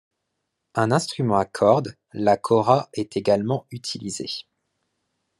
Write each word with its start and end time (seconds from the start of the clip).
Un 0.73 0.89
instrument 0.89 1.37
à 1.37 1.45
corde, 1.45 1.95
la 2.13 2.35
kora 2.35 2.89
est 2.93 3.17
également 3.17 3.67
utilisé. 3.69 4.47